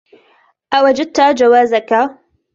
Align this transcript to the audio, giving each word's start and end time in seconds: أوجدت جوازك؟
أوجدت 0.73 1.21
جوازك؟ 1.21 2.09